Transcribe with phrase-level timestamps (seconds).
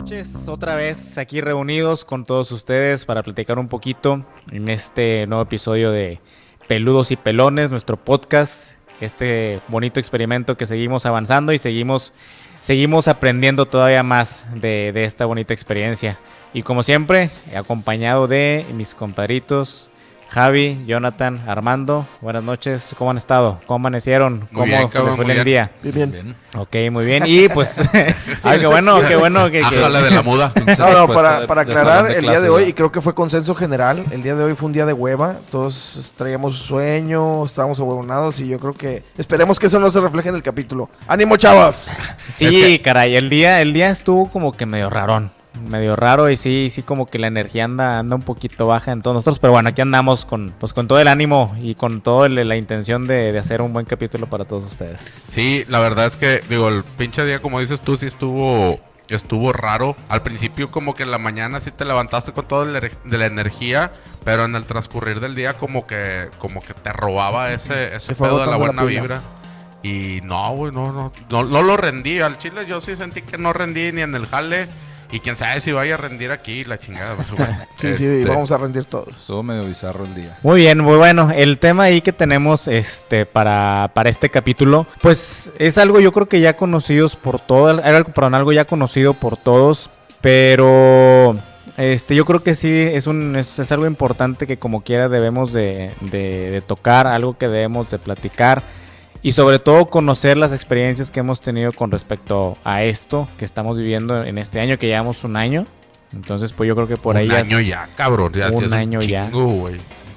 [0.00, 5.42] noches, otra vez aquí reunidos con todos ustedes para platicar un poquito en este nuevo
[5.42, 6.20] episodio de
[6.68, 12.12] Peludos y Pelones, nuestro podcast, este bonito experimento que seguimos avanzando y seguimos,
[12.62, 16.16] seguimos aprendiendo todavía más de, de esta bonita experiencia.
[16.54, 19.90] Y como siempre, acompañado de mis compadritos
[20.30, 23.60] Javi, Jonathan, Armando, buenas noches, ¿cómo han estado?
[23.66, 24.46] ¿Cómo amanecieron?
[24.52, 25.44] ¿Cómo bien, les fue muy el bien.
[25.44, 25.72] día?
[25.82, 26.36] Bien, bien.
[26.54, 27.24] Ok, muy bien.
[27.26, 27.80] Y pues,
[28.42, 29.62] ay, qué bueno, qué bueno que...
[29.62, 30.52] de la muda.
[30.78, 33.54] No, no, para, para de aclarar, el día de hoy, y creo que fue consenso
[33.54, 38.38] general, el día de hoy fue un día de hueva, todos traíamos sueño, estábamos ahuevonados
[38.40, 40.90] y yo creo que esperemos que eso no se refleje en el capítulo.
[41.06, 41.76] ¡Ánimo, chavos!
[42.28, 45.37] Sí, caray, el día, el día estuvo como que medio rarón.
[45.68, 49.02] Medio raro y sí, sí como que la energía anda, anda un poquito baja en
[49.02, 52.28] todos nosotros, pero bueno, aquí andamos con, pues con todo el ánimo y con toda
[52.28, 55.00] la intención de, de hacer un buen capítulo para todos ustedes.
[55.00, 58.78] Sí, la verdad es que, digo, el pinche día, como dices tú, sí estuvo
[59.14, 59.96] estuvo raro.
[60.08, 63.26] Al principio como que en la mañana sí te levantaste con toda la, de la
[63.26, 63.92] energía,
[64.24, 68.40] pero en el transcurrir del día como que como que te robaba ese, ese pedo
[68.40, 69.20] de la buena vibra.
[69.82, 72.20] Y no, güey, no, no, no, no lo rendí.
[72.20, 74.68] Al chile yo sí sentí que no rendí ni en el jale.
[75.10, 77.16] Y quién sabe si vaya a rendir aquí la chingada.
[77.16, 77.48] pues, güey.
[77.78, 79.08] Sí, sí, Este, vamos a rendir todos.
[79.08, 80.36] Estuvo medio bizarro el día.
[80.42, 81.30] Muy bien, muy bueno.
[81.34, 86.28] El tema ahí que tenemos este para, para este capítulo, pues es algo yo creo
[86.28, 89.88] que ya conocidos por todos, algo, perdón, algo ya conocido por todos,
[90.20, 91.36] pero
[91.76, 95.52] este yo creo que sí es un es, es algo importante que como quiera debemos
[95.52, 98.62] de, de- de tocar, algo que debemos de platicar
[99.22, 103.76] y sobre todo conocer las experiencias que hemos tenido con respecto a esto que estamos
[103.78, 105.64] viviendo en este año, que llevamos un año.
[106.12, 108.32] Entonces, pues yo creo que por un ahí es- año ya, cabrón.
[108.32, 109.26] Ya, Un año ya.
[109.30, 109.68] chingo,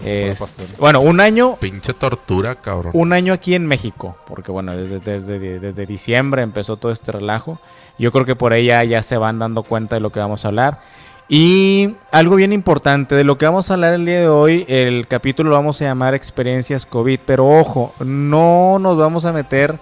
[0.03, 2.91] es- bueno, un año Pinche tortura, cabrón.
[2.95, 7.59] un año aquí en México, porque bueno, desde, desde, desde diciembre empezó todo este relajo.
[7.99, 10.45] Yo creo que por ahí ya, ya se van dando cuenta de lo que vamos
[10.45, 10.79] a hablar.
[11.34, 15.08] Y algo bien importante, de lo que vamos a hablar el día de hoy, el
[15.08, 19.75] capítulo lo vamos a llamar experiencias COVID, pero ojo, no nos vamos a meter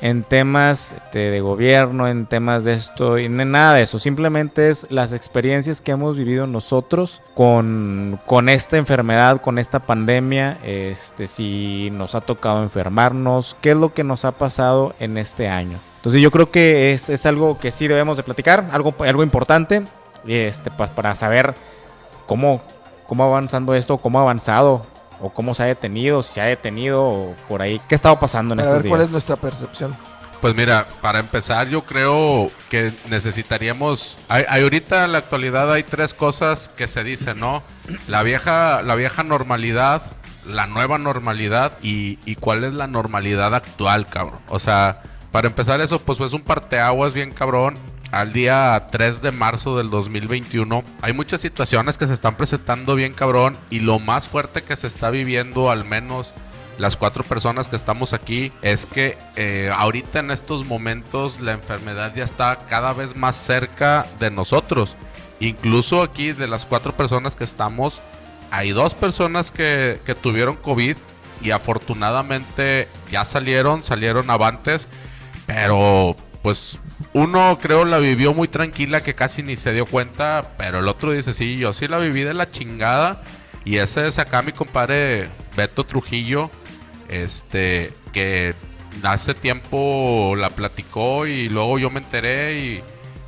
[0.00, 3.98] en temas de, de gobierno, en temas de esto, y nada de eso.
[3.98, 10.56] Simplemente es las experiencias que hemos vivido nosotros con, con esta enfermedad, con esta pandemia.
[10.64, 15.46] Este, si nos ha tocado enfermarnos, qué es lo que nos ha pasado en este
[15.48, 15.78] año.
[15.96, 19.84] Entonces yo creo que es, es algo que sí debemos de platicar, algo, algo importante,
[20.34, 21.54] este, pa- para saber
[22.26, 22.62] cómo,
[23.06, 24.86] cómo va avanzando esto, cómo ha avanzado,
[25.20, 28.18] o cómo se ha detenido, si se ha detenido, o por ahí, qué ha estado
[28.20, 29.08] pasando en Para estos ver cuál días.
[29.08, 29.96] es nuestra percepción.
[30.40, 34.18] Pues mira, para empezar yo creo que necesitaríamos...
[34.28, 37.62] Hay, hay ahorita en la actualidad hay tres cosas que se dicen, ¿no?
[38.06, 40.02] La vieja, la vieja normalidad,
[40.44, 44.40] la nueva normalidad y, y cuál es la normalidad actual, cabrón.
[44.48, 47.74] O sea, para empezar eso, pues es un parteaguas bien cabrón.
[48.12, 53.12] Al día 3 de marzo del 2021 hay muchas situaciones que se están presentando bien
[53.12, 56.32] cabrón y lo más fuerte que se está viviendo al menos
[56.78, 62.14] las cuatro personas que estamos aquí es que eh, ahorita en estos momentos la enfermedad
[62.14, 64.96] ya está cada vez más cerca de nosotros.
[65.40, 68.02] Incluso aquí de las cuatro personas que estamos,
[68.50, 70.96] hay dos personas que, que tuvieron COVID
[71.42, 74.88] y afortunadamente ya salieron, salieron avantes,
[75.46, 76.14] pero
[76.46, 76.78] pues
[77.12, 81.10] uno creo la vivió muy tranquila que casi ni se dio cuenta, pero el otro
[81.10, 83.20] dice, sí, yo sí la viví de la chingada.
[83.64, 86.48] Y ese es acá mi compadre Beto Trujillo,
[87.08, 88.54] este, que
[89.02, 92.82] hace tiempo la platicó y luego yo me enteré y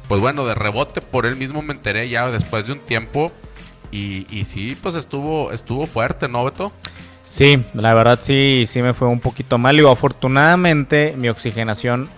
[0.06, 3.32] pues bueno, de rebote por él mismo me enteré ya después de un tiempo.
[3.90, 6.70] Y, y sí, pues estuvo, estuvo fuerte, ¿no, Beto?
[7.26, 9.74] Sí, la verdad sí, sí me fue un poquito mal.
[9.74, 12.08] Digo, afortunadamente mi oxigenación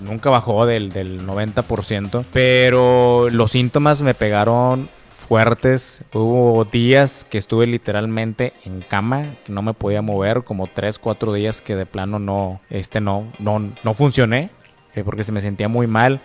[0.00, 4.88] nunca bajó del, del 90%, pero los síntomas me pegaron
[5.26, 6.02] fuertes.
[6.12, 11.32] Hubo días que estuve literalmente en cama, que no me podía mover, como 3, 4
[11.32, 14.50] días que de plano no, este no, no, no funcioné,
[14.94, 16.20] eh, porque se me sentía muy mal.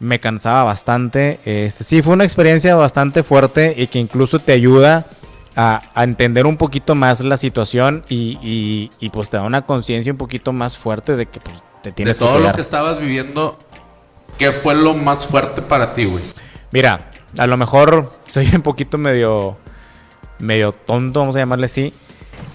[0.00, 1.38] Me cansaba bastante.
[1.44, 5.06] Este, sí, fue una experiencia bastante fuerte y que incluso te ayuda
[5.54, 9.62] a, a entender un poquito más la situación y, y- y, pues te da una
[9.62, 12.60] conciencia un poquito más fuerte de que pues, te tienes de que todo lo que
[12.60, 13.58] estabas viviendo,
[14.38, 16.24] ¿qué fue lo más fuerte para ti, güey?
[16.70, 19.56] Mira, a lo mejor soy un poquito medio
[20.38, 21.92] medio tonto, vamos a llamarle así.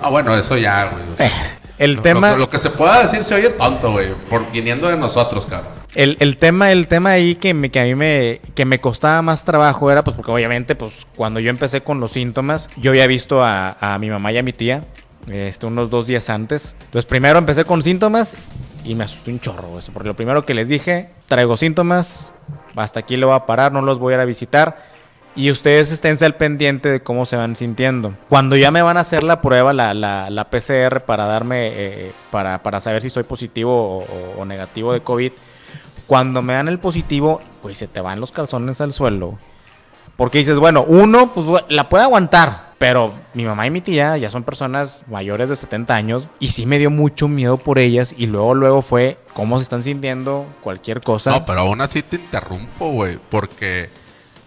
[0.02, 1.30] Ah, bueno, eso ya, güey.
[1.78, 4.10] El Lo- tema Lo, lo que se pueda decir se oye tonto, güey.
[4.30, 5.72] Por viniendo de nosotros, cabrón.
[5.96, 9.22] El, el tema, el tema ahí que, me, que a mí me, que me costaba
[9.22, 13.08] más trabajo era, pues, porque obviamente, pues, cuando yo empecé con los síntomas, yo había
[13.08, 14.84] visto a, a mi mamá y a mi tía,
[15.32, 16.76] este, unos dos días antes.
[16.86, 18.36] Entonces, primero empecé con síntomas
[18.88, 19.92] y me asusté un chorro eso.
[19.92, 22.34] Porque lo primero que les dije, traigo síntomas,
[22.76, 24.78] hasta aquí lo voy a parar, no los voy a ir a visitar.
[25.36, 28.16] Y ustedes esténse al pendiente de cómo se van sintiendo.
[28.30, 32.12] Cuando ya me van a hacer la prueba, la, la, la PCR, para darme, eh,
[32.32, 35.32] para, para, saber si soy positivo o, o, negativo de COVID,
[36.08, 39.38] cuando me dan el positivo, pues se te van los calzones al suelo.
[40.16, 42.67] Porque dices, bueno, uno, pues la puede aguantar.
[42.78, 46.66] Pero mi mamá y mi tía ya son personas mayores de 70 años y sí
[46.68, 51.02] me dio mucho miedo por ellas y luego luego fue cómo se están sintiendo cualquier
[51.02, 51.32] cosa.
[51.32, 53.90] No, pero aún así te interrumpo, güey, porque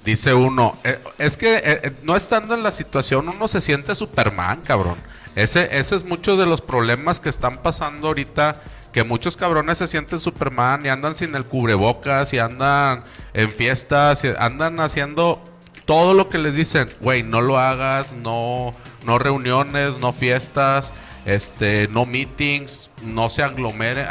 [0.05, 3.97] dice uno, eh, es que eh, eh, no estando en la situación uno se siente
[3.97, 4.97] Superman, cabrón.
[5.35, 8.61] Ese, ese es mucho de los problemas que están pasando ahorita,
[8.93, 13.05] que muchos cabrones se sienten Superman y andan sin el cubrebocas y andan
[13.35, 15.43] en fiestas y andan haciendo
[15.91, 18.71] todo lo que les dicen, güey, no lo hagas, no,
[19.05, 20.93] no reuniones, no fiestas,
[21.25, 24.07] este, no meetings, no se aglomeren,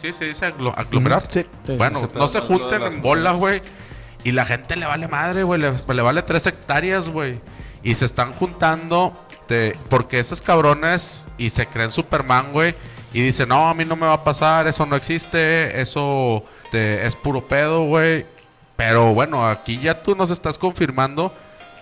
[0.00, 1.26] ¿sí se dice aglomerar?
[1.28, 3.60] Sí, sí, bueno, no se junten en bolas, güey.
[4.22, 7.40] Y la gente le vale madre, güey, le, le, vale tres hectáreas, güey.
[7.82, 9.12] Y se están juntando
[9.48, 12.76] de, porque esos cabrones y se creen Superman, güey.
[13.12, 17.04] Y dicen, no, a mí no me va a pasar, eso no existe, eso te,
[17.04, 18.24] es puro pedo, güey.
[18.76, 21.32] Pero bueno, aquí ya tú nos estás confirmando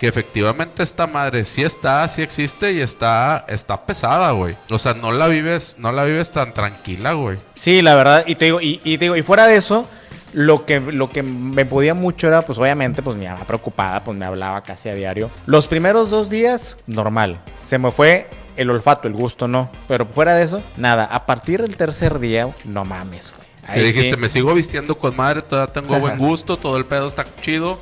[0.02, 4.56] que efectivamente esta madre sí está, sí existe y está, está pesada, güey.
[4.68, 7.38] O sea, no la vives, no la vives tan tranquila, güey.
[7.54, 9.88] Sí, la verdad, y te digo, y, te digo, y fuera de eso,
[10.32, 14.18] lo que, lo que me podía mucho era, pues obviamente, pues mi mamá preocupada, pues
[14.18, 15.30] me hablaba casi a diario.
[15.46, 17.38] Los primeros dos días, normal.
[17.62, 19.70] Se me fue el olfato, el gusto no.
[19.88, 21.04] Pero fuera de eso, nada.
[21.04, 23.49] A partir del tercer día, no mames, güey.
[23.66, 24.20] Ahí que dijiste, sí.
[24.20, 27.78] me sigo vistiendo con madre, todavía tengo buen gusto, todo el pedo está chido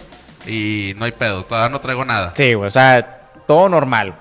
[0.47, 2.35] y no hay pedo, todavía no traigo nada.
[2.37, 4.15] Sí, güey, o sea, todo normal.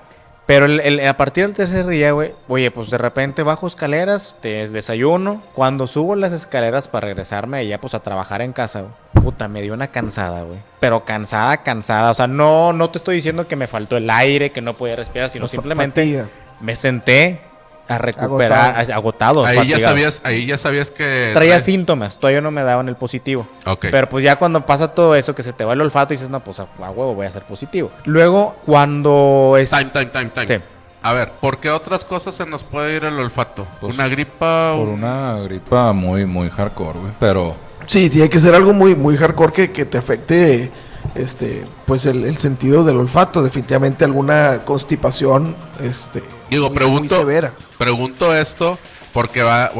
[0.50, 4.34] Pero el, el, a partir del tercer día, güey, oye, pues de repente bajo escaleras,
[4.40, 5.44] te desayuno.
[5.52, 8.92] Cuando subo las escaleras para regresarme allá, pues a trabajar en casa, güey.
[9.22, 10.58] Puta, me dio una cansada, güey.
[10.80, 12.10] Pero cansada, cansada.
[12.10, 14.96] O sea, no, no te estoy diciendo que me faltó el aire, que no podía
[14.96, 16.26] respirar, sino simplemente fatiga.
[16.60, 17.40] Me senté
[17.88, 19.44] a recuperar, agotado.
[19.44, 22.94] agotado ahí ya sabías, ahí ya sabías que Traía síntomas, todavía no me daban el
[22.94, 23.48] positivo.
[23.66, 23.86] Ok.
[23.90, 26.38] Pero pues ya cuando pasa todo eso, que se te va el olfato, dices, no,
[26.40, 27.90] pues a, a huevo voy a ser positivo.
[28.04, 29.70] Luego, cuando es...
[29.70, 30.46] Time, time, time, time.
[30.58, 30.64] Sí.
[31.02, 33.66] A ver, ¿por qué otras cosas se nos puede ir el olfato?
[33.80, 34.74] Pues, ¿Una gripa?
[34.76, 37.12] Por un- una gripa muy, muy hardcore, güey.
[37.18, 40.70] Pero Sí, tiene que ser algo muy, muy hardcore que, que te afecte
[41.16, 43.42] este, pues el, el sentido del olfato.
[43.42, 47.52] Definitivamente alguna constipación, este, Digo, muy- pregunto, muy severa.
[47.78, 48.78] pregunto esto
[49.12, 49.70] porque va,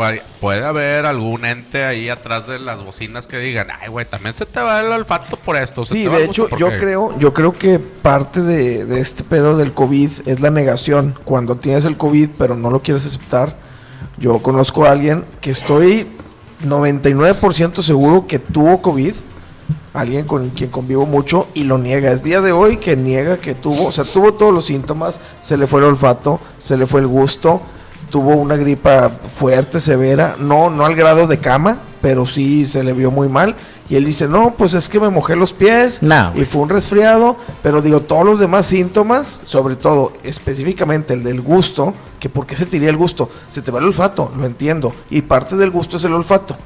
[0.41, 4.45] puede haber algún ente ahí atrás de las bocinas que digan, ay, güey, también se
[4.45, 5.85] te va el olfato por esto.
[5.85, 6.79] Sí, de hecho, yo porque-".
[6.79, 11.17] creo, yo creo que parte de, de este pedo del COVID es la negación.
[11.25, 13.57] Cuando tienes el COVID pero no lo quieres aceptar,
[14.19, 16.09] yo conozco a alguien que estoy
[16.65, 19.15] 99% seguro que tuvo COVID,
[19.95, 22.11] alguien con quien convivo mucho y lo niega.
[22.11, 25.57] Es día de hoy que niega que tuvo, o sea, tuvo todos los síntomas, se
[25.57, 27.61] le fue el olfato, se le fue el gusto,
[28.11, 32.93] tuvo una gripa fuerte, severa, no, no al grado de cama, pero sí se le
[32.93, 33.55] vio muy mal.
[33.89, 36.69] Y él dice, no, pues es que me mojé los pies No, y fue un
[36.69, 42.47] resfriado, pero digo, todos los demás síntomas, sobre todo, específicamente el del gusto, que por
[42.47, 45.57] qué se te iría el gusto, se te va el olfato, lo entiendo, y parte
[45.57, 46.57] del gusto es el olfato,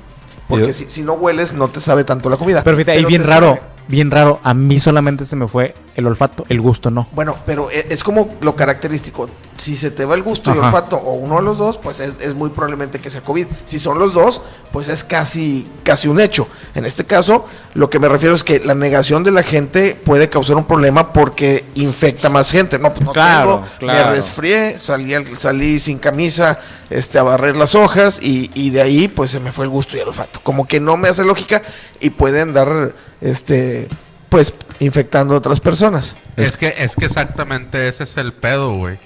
[0.59, 2.63] porque si, si no hueles no te sabe tanto la comida.
[2.63, 3.74] Pero fíjate, ahí bien raro, sabe.
[3.89, 4.41] Bien raro.
[4.43, 7.09] A mí solamente se me fue el olfato, el gusto no.
[7.13, 9.29] Bueno, pero e- es como lo característico.
[9.57, 10.67] Si se te va el gusto y Ajá.
[10.67, 13.47] olfato o uno de los dos, pues es, es muy probablemente que sea COVID.
[13.65, 16.49] Si son los dos, pues es casi, casi un hecho.
[16.75, 20.29] En este caso, lo que me refiero es que la negación de la gente puede
[20.29, 22.81] causar un problema porque infecta más gente.
[22.81, 24.09] No, pues no Claro, tengo, claro.
[24.11, 26.59] me resfrié, salí, al- salí sin camisa
[26.91, 29.97] este, a barrer las hojas y, y de ahí pues se me fue el gusto
[29.97, 30.41] y el olfato.
[30.43, 31.63] Como que no me hace lógica
[32.01, 32.93] y pueden dar,
[33.25, 33.89] este,
[34.29, 36.17] pues, infectando a otras personas.
[36.37, 38.99] Es que, es que exactamente ese es el pedo, güey.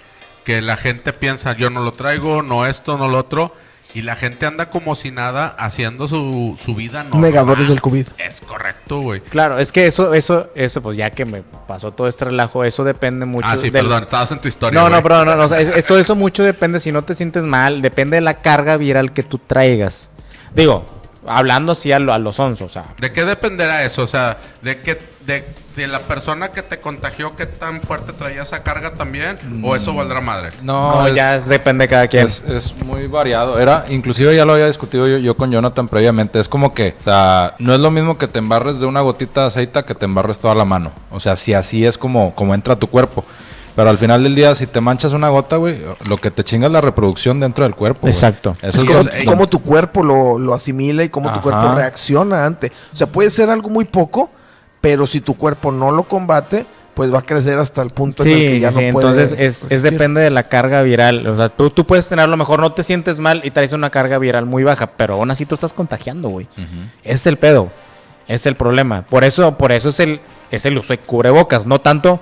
[0.45, 3.55] Que la gente piensa, yo no lo traigo, no esto, no lo otro.
[3.95, 7.23] Y la gente anda como si nada haciendo su, su vida normal.
[7.23, 8.07] Negadores del COVID.
[8.19, 9.21] Es correcto, güey.
[9.23, 12.85] Claro, es que eso, eso, eso, pues ya que me pasó todo este relajo, eso
[12.85, 13.49] depende mucho.
[13.49, 14.79] Ah, sí, del- perdón, estabas en tu historia.
[14.79, 18.17] No, no, perdón, no, no, es- eso mucho depende si no te sientes mal, depende
[18.17, 20.11] de la carga viral que tú traigas.
[20.55, 20.85] Digo,
[21.28, 24.02] hablando así a, lo- a los onzos, o sea, ¿De qué dependerá eso?
[24.02, 25.44] O sea, de que de,
[25.76, 29.92] de la persona que te contagió, qué tan fuerte traía esa carga también, o eso
[29.94, 30.50] valdrá madre.
[30.62, 32.26] no, no, es, ya es- depende de cada quien.
[32.26, 33.58] es, es muy variado.
[33.61, 36.40] Era, inclusive ya lo había discutido yo, yo con Jonathan previamente.
[36.40, 39.42] Es como que, o sea, no es lo mismo que te embarres de una gotita
[39.42, 40.92] de aceite que te embarres toda la mano.
[41.11, 43.25] O sea, si así es como, como entra tu cuerpo.
[43.78, 46.66] Pero al final del día, si te manchas una gota, güey, lo que te chinga
[46.66, 48.08] es la reproducción dentro del cuerpo.
[48.08, 48.56] Exacto.
[48.61, 51.76] Eso Es es como, lo- cómo tu cuerpo lo, lo asimila y cómo tu cuerpo
[51.76, 52.73] reacciona ante.
[52.92, 54.30] O sea, puede ser algo muy poco,
[54.80, 58.28] pero si tu cuerpo no lo combate, pues va a crecer hasta el punto en
[58.30, 61.25] el Sí, que ya sí, no puede entonces es, es depende de la carga viral.
[61.28, 63.73] O sea, tú, tú puedes tener a lo mejor no te sientes mal y traes
[63.73, 66.49] una carga viral muy baja, pero aún así tú estás contagiando, güey.
[67.04, 67.68] Ese es el pedo.
[68.25, 69.02] Ese es el problema.
[69.02, 70.20] Por eso, por eso es el,
[70.50, 71.64] es el uso de cubrebocas.
[71.64, 72.18] No tanto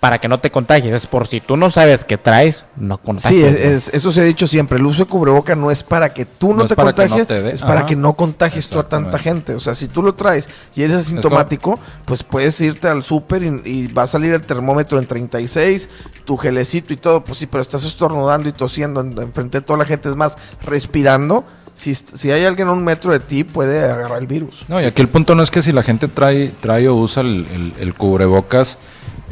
[0.00, 0.94] para que no te contagies.
[0.94, 3.44] Es por si tú no sabes qué traes, no Sí, contagies.
[3.44, 3.72] es, güey.
[3.74, 4.78] es- eso se ha dicho siempre.
[4.78, 7.60] El uso de cubreboca no es para que tú no, te no contagies, te es
[7.60, 7.86] para Ajá.
[7.86, 9.54] que no contagies tú a tanta gente.
[9.54, 13.60] O sea, si tú lo traes y eres asintomático, pues puedes irte al súper y,
[13.66, 15.90] y va a salir el termómetro en 36,
[16.24, 17.22] tu gelecito y todo.
[17.22, 20.08] Pues sí, pero estás estornudando y tosiendo en, enfrente de toda la gente.
[20.08, 21.44] Es más, respirando.
[21.74, 24.64] Si, si hay alguien a un metro de ti, puede agarrar el virus.
[24.68, 27.22] No, y aquí el punto no es que si la gente trae, trae o usa
[27.22, 28.78] el, el- el cubrebocas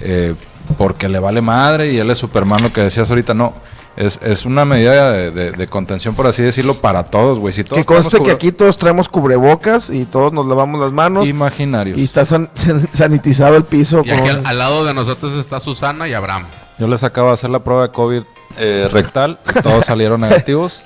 [0.00, 0.34] eh,
[0.76, 3.54] porque le vale madre y él es Superman, lo que decías ahorita, no.
[3.96, 7.52] Es, es una medida de, de- de contención, por así decirlo, para todos, güey.
[7.52, 11.26] Si todos Que conste que aquí todos traemos cubrebocas y todos nos lavamos las manos.
[11.26, 11.98] Imaginarios.
[11.98, 12.48] Y está san-
[12.92, 14.02] sanitizado el piso.
[14.04, 16.44] Y aquí al lado de nosotros está Susana y Abraham.
[16.78, 18.22] Yo les acabo de hacer la prueba de COVID
[18.56, 20.80] eh, rectal, todos salieron negativos.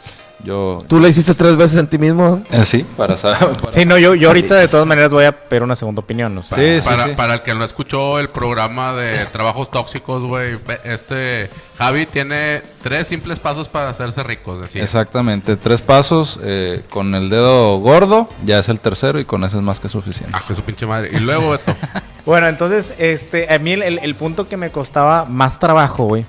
[0.44, 0.84] Yo...
[0.88, 2.42] Tú la hiciste tres veces en ti mismo.
[2.50, 3.56] Eh, sí, para saber.
[3.60, 6.36] para- Sí, no, yo, yo ahorita de todas maneras voy a pedir una segunda opinión.
[6.38, 7.12] o sea, Sí, sí, para, sí.
[7.16, 13.08] para el que no escuchó el programa de trabajos tóxicos, güey, este Javi tiene tres
[13.08, 14.82] simples pasos para hacerse ricos, decía.
[14.82, 19.56] Exactamente, tres pasos, eh, con el dedo gordo, ya es el tercero y con ese
[19.58, 20.32] es más que suficiente.
[20.36, 21.10] Ah, que su pinche madre.
[21.12, 21.74] Y luego, Beto,
[22.24, 26.24] Bueno, entonces, este, a mí el, punto que me costaba más trabajo, güey.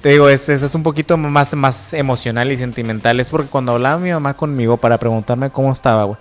[0.00, 3.20] Te digo, es, es, un poquito más, más emocional y sentimental.
[3.20, 6.18] Es porque cuando hablaba mi mamá conmigo para preguntarme cómo estaba, güey.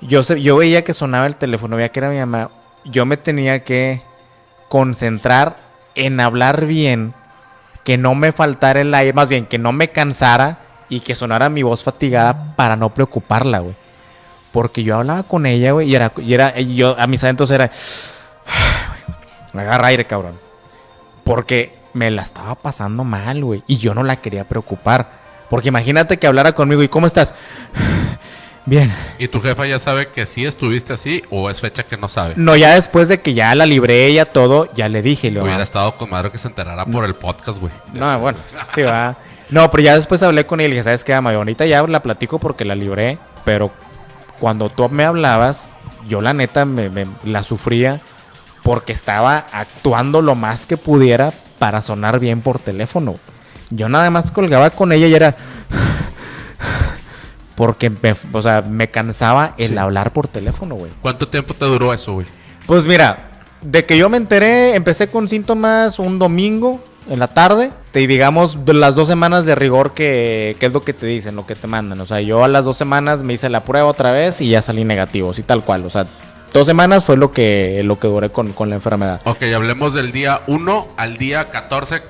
[0.00, 2.50] Yo, yo veía que sonaba el teléfono, veía que era mi mamá.
[2.84, 4.02] Yo me tenía que
[4.68, 5.56] concentrar
[5.96, 7.12] en hablar bien,
[7.84, 10.58] que no me faltara el aire, más bien que no me cansara
[10.88, 13.74] y que sonara mi voz fatigada para no preocuparla, güey.
[14.52, 17.50] Porque yo hablaba con ella, güey, y era, y era, y yo a mis adentros
[17.50, 17.70] era,
[19.58, 20.38] agarra aire, cabrón.
[21.24, 23.62] Porque me la estaba pasando mal, güey.
[23.66, 25.10] Y yo no la quería preocupar.
[25.48, 27.34] Porque imagínate que hablara conmigo y ¿cómo estás?
[28.66, 28.92] Bien.
[29.18, 32.34] ¿y tu jefa ya sabe que sí estuviste así o es fecha que no sabe?
[32.36, 35.30] No, ya después de que ya la libré ella todo, ya le dije.
[35.30, 37.72] le Hubiera "Ah, estado con madre que se enterara por el podcast, güey.
[37.94, 38.38] No, bueno,
[38.74, 39.16] sí va.
[39.48, 41.32] No, pero ya después hablé con ella y le dije, ¿sabes qué, ama?
[41.34, 43.72] Ahorita ya la platico porque la libré, pero
[44.38, 45.68] cuando tú me hablabas,
[46.06, 48.00] yo la neta me, me- la sufría
[48.62, 53.16] porque estaba actuando lo más que pudiera para sonar bien por teléfono.
[53.70, 55.36] Yo nada más colgaba con ella y era...
[57.54, 60.90] Porque me, o sea, me cansaba el hablar por teléfono, güey.
[61.02, 62.26] ¿Cuánto tiempo te duró eso, güey?
[62.66, 67.70] Pues mira, de que yo me enteré, empecé con síntomas un domingo en la tarde.
[67.92, 71.46] Y digamos, las dos semanas de rigor que, que es lo que te dicen, lo
[71.46, 72.00] que te mandan.
[72.00, 74.62] O sea, yo a las dos semanas me hice la prueba otra vez y ya
[74.62, 75.84] salí negativo, así tal cual.
[75.84, 76.06] O sea,
[76.52, 79.20] dos semanas fue lo que, lo que duré con, con la enfermedad.
[79.24, 82.02] Ok, hablemos del día 1 al día 14,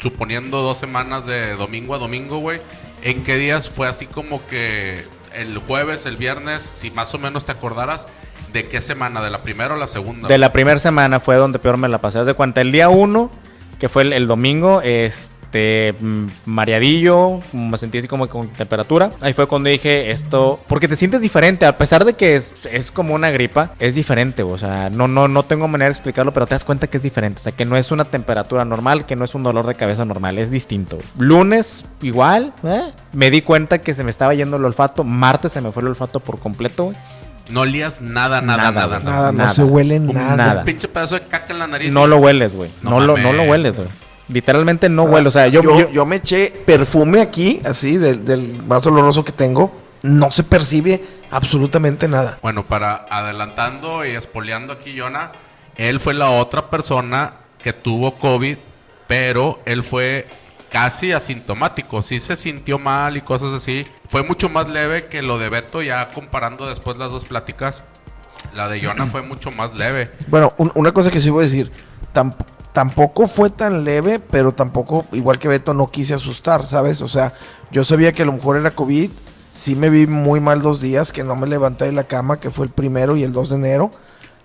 [0.00, 2.60] suponiendo dos semanas de domingo a domingo, güey.
[3.02, 7.44] ¿En qué días fue así como que el jueves, el viernes, si más o menos
[7.44, 8.06] te acordaras,
[8.52, 9.22] de qué semana?
[9.22, 10.28] ¿De la primera o la segunda?
[10.28, 12.24] De la primera semana fue donde peor me la pasé.
[12.24, 13.30] De cuenta, el día uno,
[13.78, 19.10] que fue el, el domingo, este, mm, mareadillo, me sentí así como con temperatura.
[19.20, 22.90] Ahí fue cuando dije esto, porque te sientes diferente, a pesar de que es, es
[22.90, 26.46] como una gripa, es diferente, o sea, no, no, no tengo manera de explicarlo, pero
[26.46, 29.16] te das cuenta que es diferente, o sea, que no es una temperatura normal, que
[29.16, 30.98] no es un dolor de cabeza normal, es distinto.
[31.18, 32.82] Lunes, igual, ¿eh?
[33.12, 35.88] me di cuenta que se me estaba yendo el olfato, martes se me fue el
[35.88, 36.92] olfato por completo.
[37.50, 38.98] No olías nada, nada, Nada, nada.
[39.00, 39.10] nada.
[39.16, 39.50] Nada, no Nada.
[39.50, 40.34] se huele Un nada.
[40.36, 40.58] nada.
[40.60, 41.92] Un pinche pedazo de caca en la nariz.
[41.92, 42.70] No lo hueles, güey.
[42.80, 43.88] No No, lo, no lo hueles, güey.
[44.28, 45.28] Literalmente no huele.
[45.28, 49.24] O sea, yo, yo, yo- yo me eché perfume aquí, así, del, del más oloroso
[49.24, 49.80] que tengo.
[50.02, 52.38] No se percibe absolutamente nada.
[52.42, 55.32] Bueno, para adelantando y espoleando aquí, Jonah,
[55.76, 58.56] él fue la otra persona que tuvo COVID,
[59.06, 60.26] pero él fue
[60.70, 62.02] casi asintomático.
[62.02, 63.86] Sí se sintió mal y cosas así.
[64.08, 67.84] Fue mucho más leve que lo de Beto, ya comparando después las dos pláticas.
[68.54, 70.10] La de Jonah fue mucho más leve.
[70.26, 71.70] Bueno, un- una cosa que sí voy a decir.
[72.14, 72.34] tam-
[72.74, 77.00] tampoco fue tan leve, pero tampoco, igual que Beto, no quise asustar, ¿sabes?
[77.00, 77.32] O sea,
[77.70, 79.10] yo sabía que a lo mejor era COVID.
[79.54, 82.50] Sí me vi muy mal dos días, que no me levanté de la cama, que
[82.50, 83.90] fue el primero y el 2 de enero.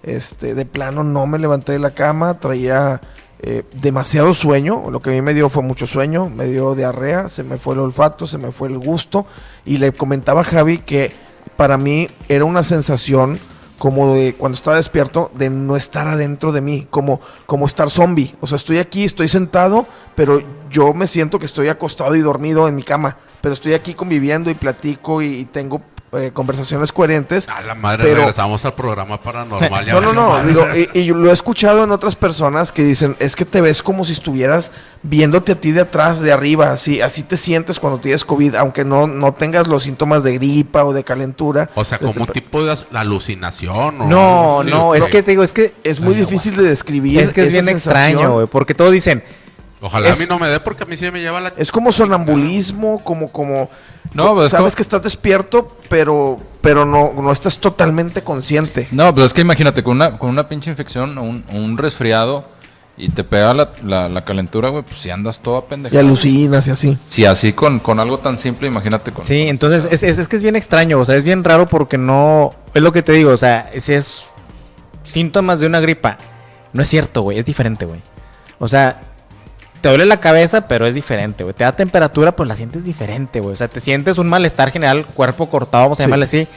[0.04, 3.02] Este, de plano no me levanté de la cama, traía
[3.40, 4.92] eh, demasiado sueño.
[4.92, 7.74] Lo que a mí me dio fue mucho sueño, me dio diarrea, se me fue
[7.74, 9.26] el olfato, se me fue el gusto.
[9.66, 11.12] Y le comentaba a Javi que
[11.58, 13.40] para mí era una sensación
[13.80, 18.36] como de cuando estaba despierto, de no estar adentro de mí, como, como estar zombie.
[18.42, 22.68] O sea, estoy aquí, estoy sentado, pero yo me siento que estoy acostado y dormido
[22.68, 23.18] en mi cama.
[23.42, 25.82] Pero estoy aquí conviviendo y platico y, y tengo
[26.14, 27.48] eh, conversaciones coherentes.
[27.50, 29.86] A la madre, Pero- regresamos al programa paranormal.
[29.86, 30.44] ya No, no, no.
[30.44, 33.84] digo, y, y lo he escuchado en otras personas que dicen, es que te ves
[33.84, 34.72] como si estuvieras
[35.04, 38.84] viéndote a ti de atrás, de arriba, así, así te sientes cuando tienes COVID, aunque
[38.84, 41.70] no, no tengas los síntomas de gripa o de calentura.
[41.76, 44.02] O sea, como un temper- tipo de alucinación.
[44.02, 46.64] o No, no, ¿o es que te digo, es que Es muy Ay, difícil de
[46.64, 47.20] describir.
[47.22, 48.04] es que es bien sensación.
[48.08, 49.24] extraño, güey, porque todos dicen,
[49.82, 51.54] Ojalá es- a mí no me dé porque a mí sí me lleva la...
[51.58, 53.70] Es como sonambulismo, como, como.
[54.14, 58.88] No, pues es sabes como- que estás despierto, pero, pero no, no estás totalmente consciente.
[58.92, 62.46] No, pues es que imagínate, con una, con una pinche infección o un, un resfriado
[62.98, 66.00] y te pega la, la, la calentura, güey, pues si andas todo Y pendejado.
[66.02, 66.98] alucinas y así.
[67.08, 69.24] Si así con, con algo tan simple, imagínate con...
[69.24, 71.66] Sí, con- entonces es, es- es que es bien extraño, o sea, es bien raro
[71.66, 72.50] porque no...
[72.74, 74.26] Es lo que te digo, o sea, si es
[75.04, 76.18] síntomas de una gripa,
[76.74, 78.02] no es cierto, güey, es diferente, güey.
[78.60, 79.00] O sea,
[79.82, 81.54] te duele la cabeza, pero es diferente, güey.
[81.56, 83.54] Te da temperatura, pues la sientes diferente, güey.
[83.54, 86.08] O sea, te sientes un malestar general, cuerpo cortado, vamos a Sí.
[86.08, 86.48] llamarle así,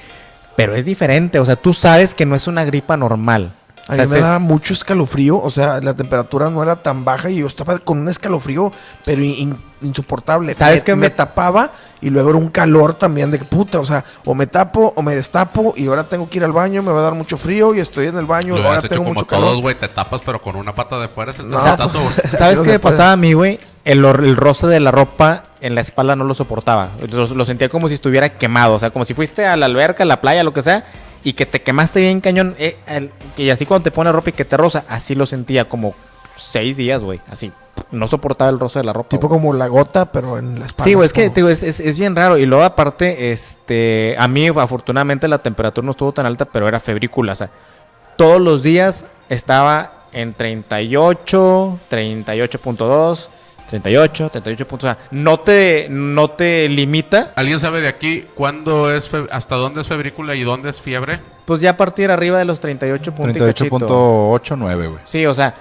[0.56, 3.52] pero es diferente, o sea, tú sabes que no es una gripa normal.
[3.88, 7.04] A sea, mí me es- daba mucho escalofrío, o sea, la temperatura no era tan
[7.04, 8.72] baja y yo estaba con un escalofrío,
[9.04, 10.54] pero in- insoportable.
[10.54, 11.70] ¿Sabes me, qué me me- tapaba
[12.00, 15.02] y luego era un calor también de que puta, o sea, o me tapo o
[15.02, 17.74] me destapo y ahora tengo que ir al baño, me va a dar mucho frío
[17.74, 19.74] y estoy en el baño, Lo ahora tengo como mucho todos, güey.
[19.76, 21.32] Te tapas, pero con una pata de fuera.
[21.32, 22.10] Se No, güey.
[22.36, 23.60] ¿Sabes qué me pasaba a mí, güey?
[23.84, 26.90] El, el roce de la ropa en la espalda no lo soportaba.
[27.10, 28.74] Lo, lo sentía como si estuviera quemado.
[28.74, 30.84] O sea, como si fuiste a la alberca, a la playa, lo que sea,
[31.24, 32.54] y que te quemaste bien cañón.
[32.58, 35.64] eh, el- y así cuando te pones ropa y que te roza, así lo sentía
[35.64, 35.94] como
[36.36, 37.20] seis días, güey.
[37.30, 37.50] Así.
[37.92, 39.10] No soportaba el roce de la ropa.
[39.10, 39.38] Tipo güey.
[39.40, 40.84] como la gota, pero en la espalda.
[40.88, 42.38] Sí, güey, es que como- te digo, es, es- es bien raro.
[42.38, 46.80] Y luego, aparte, este, a mí, afortunadamente, la temperatura no estuvo tan alta, pero era
[46.80, 47.34] febrícula.
[47.34, 47.50] O sea,
[48.16, 53.28] todos los días estaba en 38, 38.2,
[53.70, 54.68] 38, 38.
[54.68, 54.90] puntos.
[54.90, 57.32] O sea, no te, no te limita.
[57.36, 61.20] ¿Alguien sabe de aquí cuándo es hasta dónde es febrícula y dónde es fiebre?
[61.46, 63.36] Pues ya a partir arriba de los 38 puntos.
[63.36, 63.78] y cachito.
[63.78, 65.00] 38.89, güey.
[65.04, 65.54] Sí, o sea,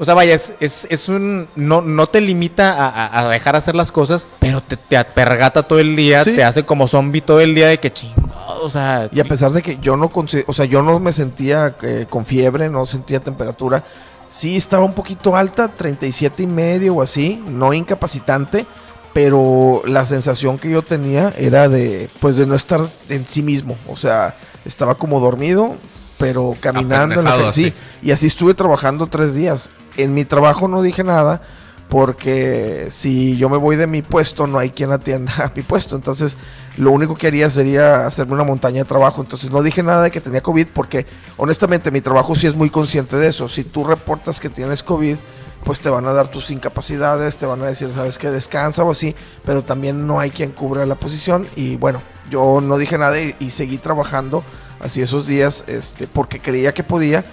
[0.00, 1.46] o sea, vaya, es, es, es un.
[1.54, 5.94] No, no te limita a, dejar hacer las cosas, pero te, te apergata todo el
[5.94, 6.32] día, Sí.
[6.34, 9.08] te hace como zombie todo el día de que chingado, o sea.
[9.12, 12.06] Y a pesar de que yo no consi- o sea, yo no me sentía eh,
[12.08, 13.84] con fiebre, no sentía temperatura,
[14.30, 18.64] sí estaba un poquito alta, 37 y medio o así, no incapacitante,
[19.12, 23.76] pero la sensación que yo tenía era de pues de no estar en sí mismo,
[23.88, 24.34] o sea,
[24.64, 25.74] estaba como dormido,
[26.16, 29.70] pero caminando en la sí, y así estuve trabajando tres días.
[30.02, 31.42] En mi trabajo no dije nada
[31.88, 35.96] porque si yo me voy de mi puesto no hay quien atienda a mi puesto,
[35.96, 36.38] entonces
[36.78, 39.20] lo único que haría sería hacerme una montaña de trabajo.
[39.20, 42.70] Entonces no dije nada de que tenía COVID porque honestamente mi trabajo sí es muy
[42.70, 43.48] consciente de eso.
[43.48, 45.16] Si tú reportas que tienes COVID,
[45.64, 48.92] pues te van a dar tus incapacidades, te van a decir, sabes que descansa o
[48.92, 51.46] así, pero también no hay quien cubra la posición.
[51.56, 54.44] Y bueno, yo no dije nada y, y seguí trabajando
[54.80, 57.24] así esos días este, porque creía que podía.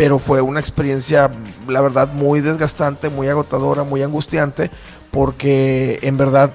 [0.00, 1.30] Pero fue una experiencia,
[1.68, 4.70] la verdad, muy desgastante, muy agotadora, muy angustiante,
[5.10, 6.50] porque en verdad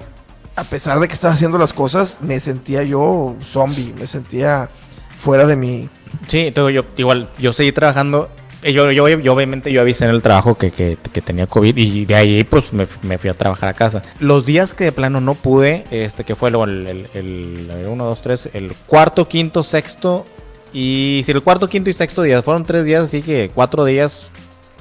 [0.56, 4.68] a pesar de que estaba haciendo las cosas, me sentía yo zombie, me sentía
[5.16, 5.88] fuera de mi...
[6.26, 8.30] Sí, entonces yo, igual, yo seguí trabajando.
[8.64, 11.76] eh, Yo, yo, yo obviamente yo avisé en el trabajo que, que, que tenía COVID
[11.76, 14.02] y de ahí pues me, me fui a trabajar a casa.
[14.18, 17.88] Los días que de plano no pude, este que fue el, el, el, a ver,
[17.88, 20.24] uno, dos, tres, el cuarto, quinto, sexto
[20.76, 24.30] y si el cuarto, quinto y sexto día fueron tres días, así que cuatro días,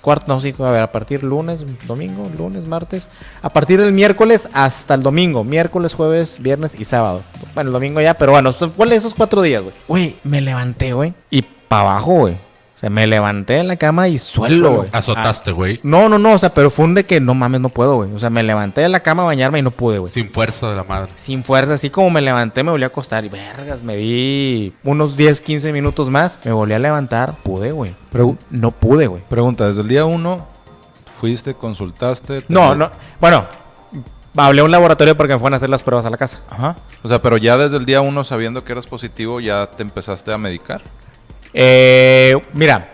[0.02, 3.08] cuarto, no, sí, a ver, a partir lunes, domingo, lunes, martes,
[3.42, 7.24] a partir del miércoles hasta el domingo, miércoles, jueves, viernes y sábado.
[7.54, 9.74] Bueno, el domingo ya, pero bueno, ponle esos cuatro días, güey.
[9.88, 12.36] Güey, me levanté, güey, y para abajo, güey.
[12.86, 14.90] Sea, me levanté de la cama y suelo, güey.
[14.92, 15.80] Azotaste, güey.
[15.82, 18.12] No, no, no, o sea, pero fue un de que no mames, no puedo, güey.
[18.14, 20.14] O sea, me levanté de la cama a bañarme y no pude, güey.
[20.14, 21.12] Sin fuerza de la madre.
[21.16, 25.18] Sin fuerza, así como me levanté, me volví a acostar y vergas, me di unos
[25.18, 27.96] 10, 15 minutos más, me volví a levantar, pude, güey.
[28.14, 29.24] Pregu- No pude, güey.
[29.28, 30.46] Pregunta, desde el día 1
[31.20, 32.42] fuiste, consultaste.
[32.42, 33.46] te- No, no, bueno,
[34.38, 36.42] hablé a un laboratorio porque me fueron a hacer las pruebas a la casa.
[36.50, 36.76] Ajá.
[37.04, 40.32] O sea, pero ya desde el día 1 sabiendo que eras positivo, ya te empezaste
[40.34, 40.82] a medicar.
[41.58, 42.92] Eh, mira,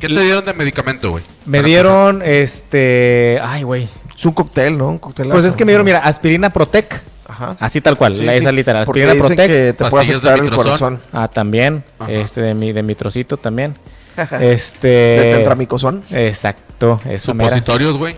[0.00, 1.22] ¿Qué te dieron de medicamento, güey?
[1.46, 3.88] me Para dieron este, ay, güey.
[4.16, 4.88] Es un cóctel, ¿no?
[4.88, 5.28] Un cóctel.
[5.28, 7.56] Pues es que me dieron, mira, aspirina Protec, Ajá.
[7.60, 9.50] así tal cual, Sí, la sí, esa literal, porque aspirina dicen Protec.
[9.50, 11.00] que te puede de afectar el corazón.
[11.12, 12.10] Ah, también, Ajá.
[12.10, 13.74] este de mi de mi trocito también.
[14.30, 16.02] De este tentramicozón.
[16.10, 17.50] Exacto, esa mera.
[17.50, 18.16] Supositorios, güey.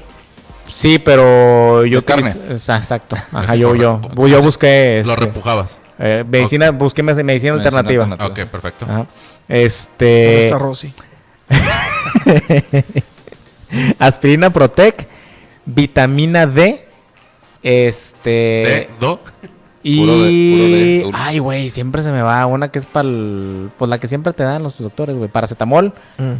[0.66, 2.32] Sí, pero yo De carne.
[2.50, 3.16] Exacto.
[3.32, 5.78] Ajá, yo yo yo busqué Lo este, repujabas.
[5.98, 8.04] Eh, medicina, busqué Medicina alternativa.
[8.04, 8.44] alternativa.
[8.44, 8.84] Ok, perfecto.
[8.88, 9.06] Ajá.
[9.48, 10.44] ¿Cómo Este.
[10.44, 10.92] está Rosy?
[13.98, 15.06] aspirina Protec,
[15.64, 16.84] vitamina D,
[17.62, 18.30] este.
[18.30, 18.90] ¿De?
[19.00, 19.20] ¿Do?
[19.82, 20.00] Y.
[20.00, 21.18] Puro D, puro D, dulce.
[21.20, 22.44] Ay, güey, siempre se me va.
[22.46, 23.08] Una que es para
[23.78, 25.30] Pues la que siempre te dan los doctores, güey.
[25.30, 25.92] Paracetamol.
[26.18, 26.32] Mm.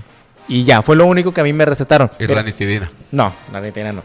[0.49, 2.11] Y ya, fue lo único que a mí me recetaron.
[2.19, 2.91] Y ranitidina.
[3.11, 4.03] no, la nitina no.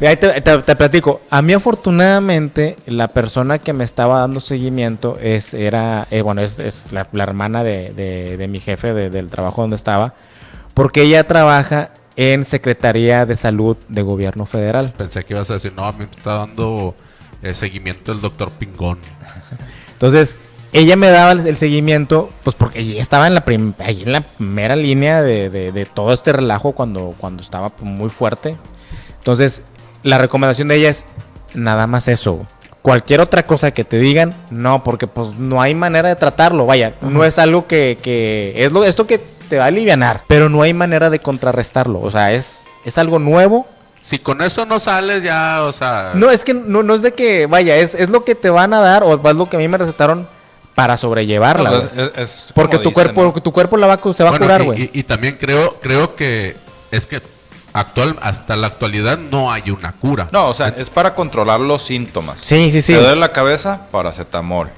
[0.00, 1.20] Ahí te, te- te platico.
[1.30, 6.58] A mí, afortunadamente, la persona que me estaba dando seguimiento es, era, eh, bueno, es,
[6.58, 10.14] es la, la hermana de, de- de mi jefe de- del trabajo donde estaba,
[10.74, 14.92] porque ella trabaja en Secretaría de Salud de Gobierno Federal.
[14.96, 16.94] Pensé que ibas a decir, no, a mí me está dando
[17.42, 18.98] eh, seguimiento el doctor Pingón.
[19.92, 20.34] Entonces,
[20.72, 24.12] ella me daba el, el seguimiento, pues porque ella estaba en la, prim- ahí en
[24.12, 28.56] la primera línea de, de- de todo este relajo cuando, cuando estaba pues, muy fuerte.
[29.18, 29.62] Entonces,
[30.04, 31.04] la recomendación de ella es
[31.54, 32.46] nada más eso.
[32.82, 36.66] Cualquier otra cosa que te digan, no, porque pues no hay manera de tratarlo.
[36.66, 40.48] Vaya, no es algo que, que es lo, esto que te va a aliviar, pero
[40.48, 42.00] no hay manera de contrarrestarlo.
[42.00, 43.66] O sea, es, es algo nuevo.
[44.02, 46.12] Si con eso no sales ya, o sea...
[46.14, 48.74] No, es que no, no es de que, vaya, es, es lo que te van
[48.74, 50.28] a dar o es lo que a mí me recetaron
[50.74, 51.70] para sobrellevarla.
[51.70, 54.44] No, pues, es- es Porque tu dicen, cuerpo, tu cuerpo la va, se va Bueno,
[54.44, 54.90] a curar, y- güey.
[54.92, 56.54] Y, y también creo, creo que
[56.90, 57.22] es que
[57.74, 60.28] actual, hasta la actualidad no hay una cura.
[60.32, 62.40] No, o sea, es para controlar los síntomas.
[62.40, 62.94] Sí, sí, sí.
[62.94, 64.70] Te duele la cabeza, paracetamol.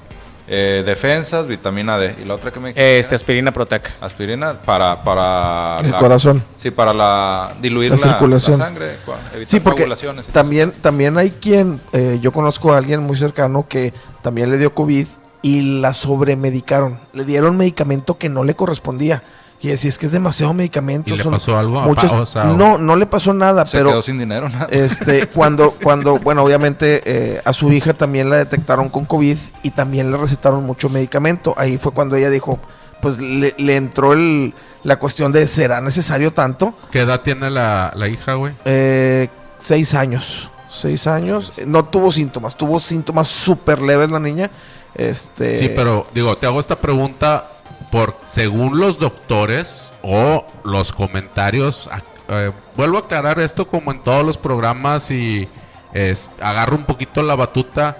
[0.49, 2.15] Eh, defensas, vitamina D.
[2.21, 3.91] Y la otra que me Este, aspirina Protec.
[3.99, 6.41] Aspirina para, para El corazón.
[6.55, 8.57] Sí, para la diluir La la, circulación.
[8.59, 8.91] la sangre,
[9.33, 9.85] evitar Sí, porque
[10.31, 14.73] también, también hay quien, eh, yo conozco a alguien muy cercano que también le dio
[14.73, 15.05] COVID
[15.41, 16.99] y la sobremedicaron.
[17.13, 19.23] Le dieron medicamento que no le correspondía.
[19.59, 21.11] Y decía, es que es demasiado medicamento.
[21.13, 21.81] ¿Y le son pasó algo?
[21.81, 23.65] muchas- Apa- o sea, no, no le pasó nada.
[23.65, 24.67] Se pero quedó sin dinero, nada.
[24.69, 29.71] este, cuando, cuando, bueno, obviamente eh, a su hija también la detectaron con COVID y
[29.71, 31.55] también le recetaron mucho medicamento.
[31.57, 32.59] Ahí fue cuando ella dijo,
[33.01, 36.75] pues le, le entró el, la cuestión de, ¿será necesario tanto?
[36.91, 38.53] ¿Qué edad tiene la, la hija, güey?
[38.63, 40.51] Eh, seis años.
[40.69, 41.53] Seis años.
[41.57, 42.55] Eh, No tuvo síntomas.
[42.55, 44.51] Tuvo síntomas súper leves la niña.
[44.93, 45.55] Este.
[45.55, 47.45] Sí, pero digo, te hago esta pregunta
[47.91, 51.89] por según los doctores o los comentarios.
[52.29, 55.47] eh, vuelvo a aclarar esto como en todos los programas y
[55.93, 57.97] es, agarro un poquito la batuta.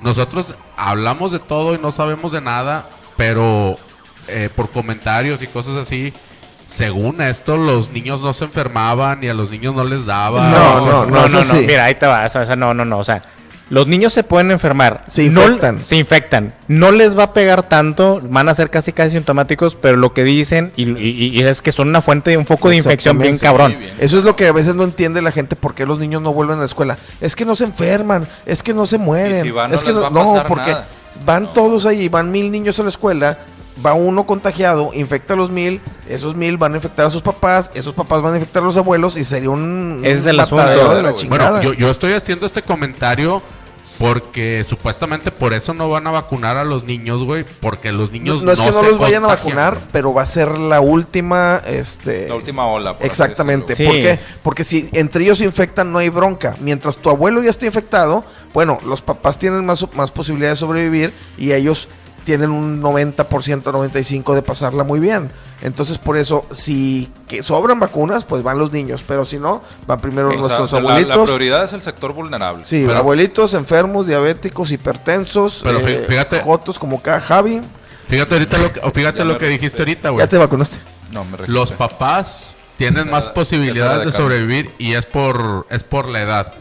[0.00, 3.76] Nosotros hablamos de todo y no sabemos de nada, pero
[4.28, 6.12] eh, por comentarios y cosas así,
[6.68, 10.50] según esto, los niños no se enfermaban y a los niños no les daba.
[10.50, 11.64] No, no, no, no, eso no, sí.
[11.66, 12.26] Mira, ahí te va.
[12.26, 12.98] Esa, esa no, no, no.
[12.98, 13.22] O sea,
[13.70, 15.04] los niños se pueden enfermar.
[15.08, 15.84] Se No- infectan.
[15.84, 16.54] se infectan.
[16.68, 18.20] No les va a pegar tanto.
[18.22, 19.74] Van a ser casi casi sintomáticos.
[19.74, 22.68] Pero lo que dicen y, y- y es que son una fuente de un foco
[22.70, 23.74] de infección bien cabrón.
[23.78, 23.92] Bien.
[24.00, 26.32] Eso es lo que a veces no entiende la gente por qué los niños no
[26.32, 26.96] vuelven a la escuela.
[27.20, 29.42] Es que no se enferman, es que no se mueren.
[29.44, 30.88] Si van, es no que les no, no, porque nada.
[31.26, 31.48] van No.
[31.50, 33.38] todos allí, van mil niños a la escuela,
[33.84, 37.70] va uno contagiado, infecta a los mil, esos mil van a infectar a sus papás,
[37.74, 40.66] esos papás van a infectar a los abuelos y sería un, Ese es el asunto.
[40.66, 41.50] de la Bueno, chingada.
[41.50, 43.42] Bueno, yo, yo estoy haciendo este comentario
[43.98, 47.44] porque supuestamente por eso no van a vacunar a los niños, güey.
[47.60, 50.26] Porque los no, niños no es que no los vayan a vacunar, pero va a
[50.26, 52.96] ser la última, este, La última ola.
[52.96, 53.74] por Exactamente.
[53.74, 53.84] Sí.
[53.84, 54.18] ¿Por qué?
[54.42, 56.54] Porque si entre ellos se infectan no hay bronca.
[56.60, 61.12] Mientras tu abuelo ya está infectado, bueno, los papás tienen más, más posibilidad de sobrevivir
[61.36, 61.88] y ellos
[62.28, 63.16] tienen un 90%,
[63.72, 65.30] 95% de pasarla muy bien.
[65.62, 69.02] Entonces, por eso, si que sobran vacunas, pues van los niños.
[69.08, 71.22] Pero si no, van primero nuestros la- La, abuelitos.
[71.24, 72.66] prioridad es el sector vulnerable.
[72.66, 77.62] sí, Pero- abuelitos, enfermos, diabéticos, hipertensos, Pero eh, fíjate- jotos como acá, Javi.
[78.10, 80.22] Fíjate ahorita lo que, o fíjate lo que dijiste ahorita, güey.
[80.22, 80.76] Ya te vacunaste.
[81.10, 81.38] No, me.
[81.46, 86.52] Los papás tienen más posibilidades de de sobrevivir y es por es por la edad.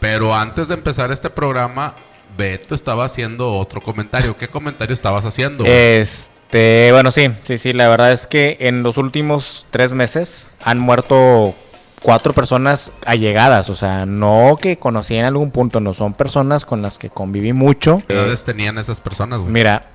[0.00, 1.94] Pero antes de empezar este programa,
[2.36, 4.36] Beto estaba haciendo otro comentario.
[4.36, 5.64] ¿Qué comentario estabas haciendo?
[5.66, 10.78] Este, bueno, sí, sí, sí, la verdad es que en los últimos tres meses han
[10.78, 11.54] muerto
[12.02, 16.82] cuatro personas allegadas, o sea, no que conocí en algún punto, no son personas con
[16.82, 18.02] las que conviví mucho.
[18.06, 19.50] ¿Qué Eh, edades tenían esas personas, güey?
[19.52, 19.88] mira,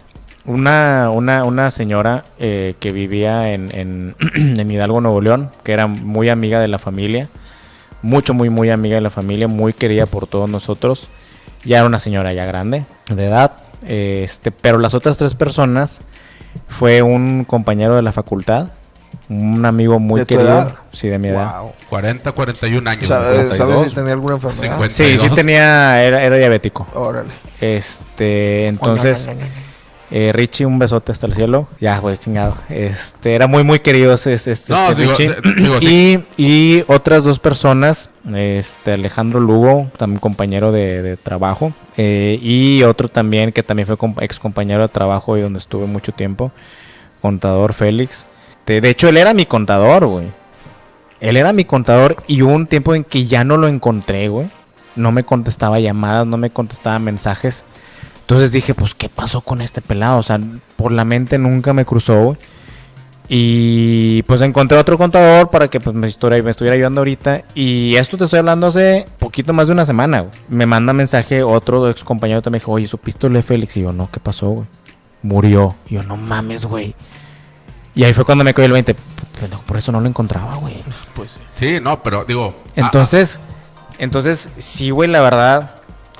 [0.45, 4.15] una, una, una señora eh, que vivía en, en,
[4.59, 7.29] en Hidalgo, Nuevo León, que era muy amiga de la familia,
[8.01, 11.07] mucho, muy, muy amiga de la familia, muy querida por todos nosotros.
[11.63, 13.53] Ya era una señora ya grande, de edad,
[13.85, 16.01] eh, este, pero las otras tres personas
[16.67, 18.69] fue un compañero de la facultad,
[19.27, 20.75] un amigo muy ¿De tu querido, edad?
[20.91, 21.61] sí, de mi edad.
[21.61, 21.73] Wow.
[21.89, 23.03] 40, 41 años.
[23.05, 23.57] ¿Sabes, güey.
[23.57, 23.89] ¿Sabes 42?
[23.89, 24.61] si tenía alguna enfermedad?
[24.61, 24.95] 50.
[24.95, 25.35] Sí, sí 32.
[25.35, 26.87] tenía, era, era diabético.
[26.93, 27.33] Órale.
[27.59, 29.27] Este, entonces,
[30.11, 31.67] Eh, Richie, un besote hasta el cielo.
[31.79, 32.55] Ya, güey, chingado.
[32.69, 35.35] Este, era muy, muy querido este, No, digo, Richie.
[35.83, 36.43] eh, y,
[36.77, 41.73] y otras dos personas, este, Alejandro Lugo, también compañero de, de trabajo.
[41.95, 46.11] eh, y otro también que también fue ex compañero de trabajo y donde estuve mucho
[46.11, 46.51] tiempo.
[47.21, 48.25] Contador Félix.
[48.65, 50.27] De, de hecho, él era mi contador, güey.
[51.19, 54.49] Él era mi contador y hubo un tiempo en que ya no lo encontré, güey.
[54.95, 57.63] No me contestaba llamadas, no me contestaba mensajes.
[58.29, 60.19] Entonces dije, pues, ¿qué pasó con este pelado?
[60.19, 60.39] O sea,
[60.75, 62.37] por la mente nunca me cruzó, güey.
[63.27, 67.45] Y pues encontré otro contador para que pues, me, estuviera, me estuviera ayudando ahorita.
[67.55, 70.31] Y esto te estoy hablando hace poquito más de una semana, güey.
[70.47, 73.75] Me manda mensaje otro ex compañero también dijo, oye, ¿supiste de Félix?
[73.77, 74.67] Y yo, no, ¿qué pasó, güey?
[75.23, 75.75] Murió.
[75.87, 76.93] Y yo, no mames, güey.
[77.95, 78.95] Y ahí fue cuando me cayó el 20.
[79.39, 80.83] Pendejo, Por eso no lo encontraba, güey.
[81.15, 81.79] Pues sí.
[81.81, 82.55] No, pero digo.
[82.67, 83.39] ah, Entonces,
[83.97, 85.71] entonces, sí, güey, la verdad,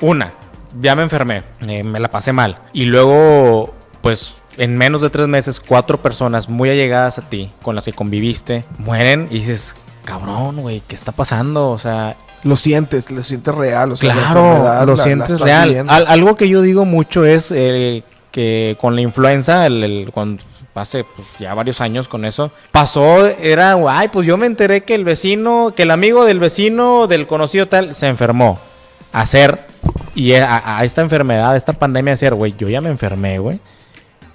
[0.01, 0.31] una,
[0.79, 2.57] ya me enfermé, eh, me la pasé mal.
[2.73, 7.75] Y luego, pues, en menos de tres meses, cuatro personas muy allegadas a ti, con
[7.75, 11.69] las que conviviste, mueren y dices, cabrón, güey, ¿qué está pasando?
[11.69, 13.91] O sea, Lo sientes, lo sientes real.
[13.91, 15.85] O sea, la claro, lo la- sientes real.
[15.89, 20.41] Al- algo que yo digo mucho es eh, que con la influenza, el, el- cuando
[20.75, 24.95] hace pues, ya varios años con eso, pasó, era, ay, pues yo me enteré que
[24.95, 28.57] el vecino, que el amigo del vecino, del conocido tal, se enfermó.
[29.11, 29.59] Hacer,
[30.19, 33.59] y a, a esta enfermedad, a esta pandemia, hacer, güey, yo ya me enfermé, güey.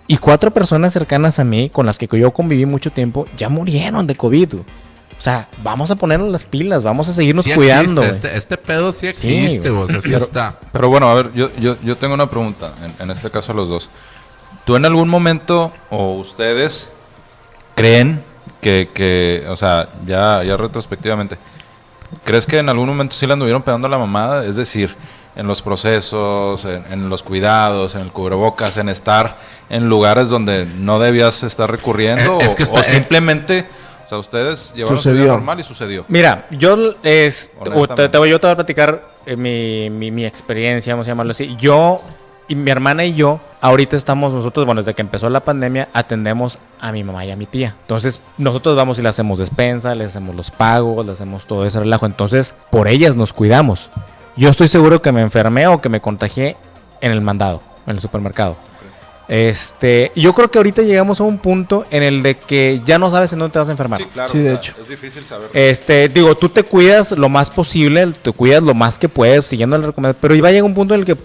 [0.06, 4.06] Y cuatro personas cercanas a mí, con las que yo conviví mucho tiempo, ya murieron
[4.06, 4.50] de COVID.
[4.52, 4.64] güey.
[5.18, 8.02] O sea, vamos a ponernos las pilas, vamos a seguirnos sí cuidando.
[8.02, 9.84] existe, este, este pedo sí Sí, existe, güey.
[9.84, 10.58] o sea, sí Pero- está.
[10.72, 13.54] Pero bueno, a ver, yo, yo, yo tengo una pregunta, en, en este caso a
[13.54, 13.88] los dos.
[14.66, 16.88] ¿Tú en algún momento, o ustedes,
[17.74, 18.22] creen
[18.60, 21.36] que, que o sea, ya, ya retrospectivamente,
[22.24, 24.44] ¿crees que en algún momento sí le anduvieron pegando la mamada?
[24.44, 24.94] Es decir,
[25.36, 29.36] en los procesos, en, en los cuidados, en el cubrebocas, en estar
[29.70, 33.66] en lugares donde no debías estar recurriendo, Eh, es que o- está- o simplemente,
[34.04, 35.32] o sea, ustedes llevaron su vida Sucedió.
[35.32, 36.04] normal y sucedió.
[36.08, 37.70] Mira, yo es, te
[38.18, 41.56] voy, yo te voy a platicar eh, mi, mi, mi experiencia, vamos a llamarlo así.
[41.58, 42.00] Yo
[42.46, 46.58] y mi hermana y yo, ahorita estamos nosotros, bueno, desde que empezó la pandemia, atendemos
[46.78, 47.74] a mi mamá y a mi tía.
[47.80, 51.78] Entonces, nosotros vamos y le hacemos despensa, le hacemos los pagos, le hacemos todo ese
[51.80, 52.04] relajo.
[52.04, 53.88] Entonces, por ellas nos cuidamos.
[54.36, 56.56] Yo estoy seguro que me enfermé o que me contagié
[57.00, 58.56] en el mandado, en el supermercado.
[59.26, 63.10] Este, yo creo que ahorita llegamos a un punto en el de que ya no
[63.10, 64.06] sabes en dónde te vas a enfermar.
[64.08, 64.28] claro.
[64.30, 64.74] Sí, de hecho.
[64.82, 65.48] Es difícil saber.
[65.54, 69.78] Este, digo, tú te cuidas lo más posible, te cuidas lo más que puedes, siguiendo
[69.78, 71.16] la recomendación, pero iba a llegar un punto en el que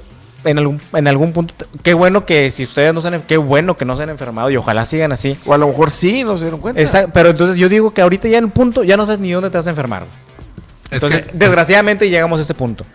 [0.45, 3.75] en algún, en algún punto, qué bueno que si ustedes no se han, qué bueno
[3.75, 5.37] que no se han enfermado y ojalá sigan así.
[5.45, 6.79] O a lo mejor sí, no se dieron cuenta.
[6.79, 9.31] Esa- pero entonces yo digo que ahorita ya en el punto ya no sabes ni
[9.31, 10.05] dónde te vas a enfermar.
[10.89, 12.85] Es Entonces, que- desgraciadamente llegamos a ese punto.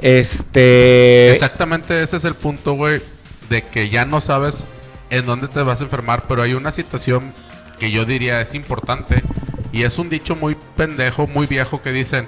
[0.00, 3.00] Este, Exactamente ese es el punto, güey,
[3.48, 4.64] de que ya no sabes
[5.10, 7.32] en dónde te vas a enfermar, pero hay una situación
[7.78, 9.22] que yo diría es importante
[9.72, 12.26] y es un dicho muy pendejo, muy viejo que dicen,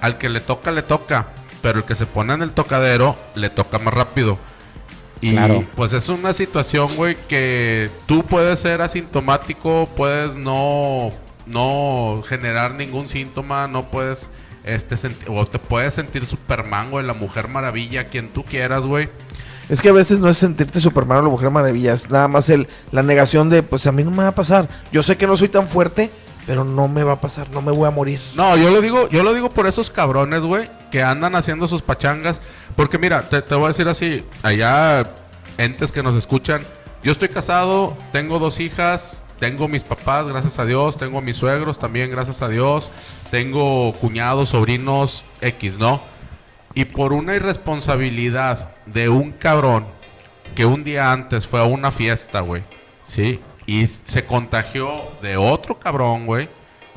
[0.00, 1.28] al que le toca, le toca,
[1.62, 4.38] pero el que se pone en el tocadero, le toca más rápido.
[5.20, 5.64] Y Claro.
[5.76, 11.12] pues es una situación, güey, que tú puedes ser asintomático, puedes no,
[11.46, 14.28] no generar ningún síntoma, no puedes,
[14.64, 14.96] este,
[15.28, 19.08] o te puedes sentir Superman, güey, la Mujer Maravilla, quien tú quieras, güey.
[19.68, 22.48] Es que a veces no es sentirte Superman o la Mujer Maravilla, es nada más
[22.50, 24.68] el, la negación de, pues a mí no me va a pasar.
[24.90, 26.10] Yo sé que no soy tan fuerte,
[26.46, 28.20] pero no me va a pasar, no me voy a morir.
[28.34, 31.82] No, yo lo digo, yo lo digo por esos cabrones, güey, que andan haciendo sus
[31.82, 32.40] pachangas.
[32.76, 35.04] Porque mira, te, te voy a decir así, allá,
[35.58, 36.62] entes que nos escuchan,
[37.02, 41.76] yo estoy casado, tengo dos hijas, tengo mis papás, gracias a Dios, tengo mis suegros
[41.76, 42.92] también, gracias a Dios,
[43.32, 46.00] tengo cuñados, sobrinos, X, ¿no?
[46.74, 49.84] Y por una irresponsabilidad de un cabrón
[50.54, 52.62] que un día antes fue a una fiesta, güey,
[53.08, 53.40] ¿sí?
[53.66, 56.48] Y se contagió de otro cabrón, güey,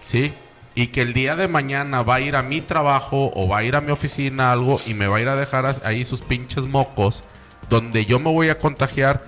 [0.03, 0.31] ¿sí?
[0.75, 3.63] Y que el día de mañana va a ir a mi trabajo o va a
[3.63, 6.67] ir a mi oficina algo y me va a ir a dejar ahí sus pinches
[6.67, 7.23] mocos,
[7.71, 9.23] donde yo me voy a contagiar.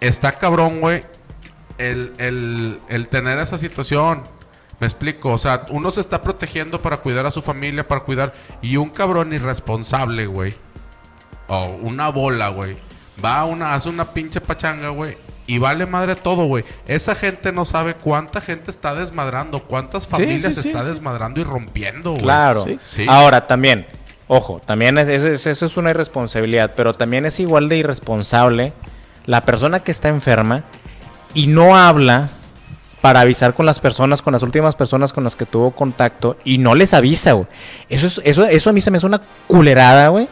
[0.00, 1.02] Está cabrón, güey,
[1.78, 4.22] el, el, el tener esa situación.
[4.78, 8.34] Me explico, o sea, uno se está protegiendo para cuidar a su familia, para cuidar.
[8.60, 10.54] Y un cabrón irresponsable, güey.
[11.48, 12.76] O una bola, güey.
[13.24, 15.16] Va a una, hace una pinche pachanga, güey.
[15.46, 16.64] Y vale madre todo, güey.
[16.88, 20.90] Esa gente no sabe cuánta gente está desmadrando, cuántas familias sí, sí, está sí.
[20.90, 22.22] desmadrando y rompiendo, güey.
[22.22, 22.64] Claro.
[22.64, 22.78] Sí.
[22.82, 23.06] Sí.
[23.08, 23.86] Ahora, también,
[24.26, 28.72] ojo, también es- eso, es, eso es una irresponsabilidad, pero también es igual de irresponsable
[29.24, 30.64] la persona que está enferma
[31.36, 32.30] y no habla
[33.00, 36.58] para avisar con las personas, con las últimas personas con las que tuvo contacto y
[36.58, 37.46] no les avisa, güey.
[37.88, 40.28] Eso, es, eso, eso a mí se me hace una culerada, güey.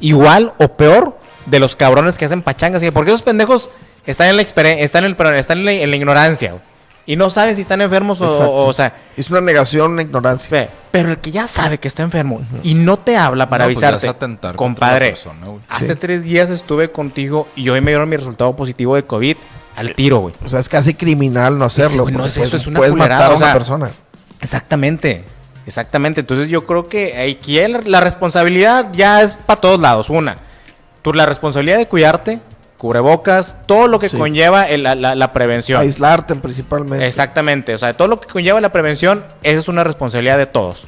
[0.00, 2.82] Igual o peor de los cabrones que hacen pachangas.
[2.82, 3.68] y- Porque esos pendejos
[4.06, 6.62] están en la están en, el, están en la, en la ignorancia, güey.
[7.06, 10.70] Y no saben si están enfermos o, o, o sea, Es una negación, una ignorancia.
[10.90, 13.84] pero el que ya sabe que está enfermo y no te habla para No, pues
[13.84, 15.98] avisarte, es atentar contra compadre, persona, hace Sí.
[16.00, 19.36] tres días estuve contigo y hoy me dieron mi resultado positivo de COVID
[19.76, 20.34] al tiro, güey.
[20.44, 22.08] O sea, es casi criminal no hacerlo.
[22.10, 23.90] no es eso, es una Puedes matar a o una sea, persona.
[24.40, 25.24] Exactamente,
[25.66, 26.20] exactamente.
[26.20, 30.10] Entonces yo creo que aquí la responsabilidad ya es para todos lados.
[30.10, 30.36] Una,
[31.02, 32.40] tú la responsabilidad de cuidarte,
[32.76, 34.16] cubrebocas, todo lo que Sí.
[34.18, 35.80] conlleva el- la- la prevención.
[35.80, 37.06] Aislarte principalmente.
[37.06, 40.86] Exactamente, o sea, todo lo que conlleva la prevención, esa es una responsabilidad de todos.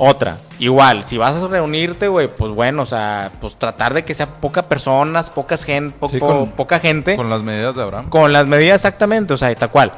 [0.00, 4.14] Otra, igual, si vas a reunirte, güey, pues bueno, o sea, pues tratar de que
[4.14, 7.16] sea poca personas, pocas gen, po- Sí, po- con- poca gente.
[7.16, 8.08] Con las medidas de Abraham.
[8.08, 9.90] Con las medidas exactamente, o sea, tal cual.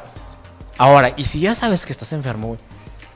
[0.79, 2.59] Ahora, y si ya sabes que estás enfermo, güey,